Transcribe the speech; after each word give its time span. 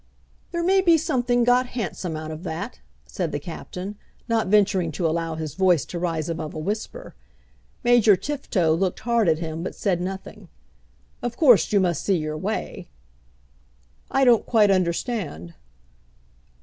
"There 0.51 0.63
may 0.63 0.81
be 0.81 0.97
something 0.97 1.43
got 1.43 1.67
handsome 1.67 2.15
out 2.15 2.31
of 2.31 2.41
that," 2.41 2.79
said 3.05 3.31
the 3.31 3.37
Captain, 3.39 3.97
not 4.27 4.47
venturing 4.47 4.91
to 4.93 5.05
allow 5.05 5.35
his 5.35 5.53
voice 5.53 5.85
to 5.85 5.99
rise 5.99 6.27
above 6.27 6.55
a 6.55 6.57
whisper. 6.57 7.13
Major 7.83 8.15
Tifto 8.15 8.73
looked 8.73 9.01
hard 9.01 9.29
at 9.29 9.37
him 9.37 9.61
but 9.61 9.75
said 9.75 10.01
nothing. 10.01 10.47
"Of 11.21 11.37
course 11.37 11.71
you 11.71 11.79
must 11.79 12.03
see 12.03 12.17
your 12.17 12.35
way." 12.35 12.87
"I 14.09 14.25
don't 14.25 14.47
quite 14.47 14.71
understand." 14.71 15.53